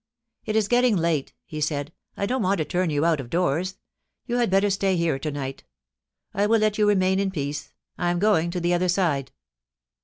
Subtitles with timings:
[0.47, 3.77] 'It is getting late,' he said;* I don't want to turn you out of doors.
[4.25, 5.63] You had better stay here to night
[6.33, 7.71] I will let you remain in peace.
[7.99, 9.31] I am going to the other side.'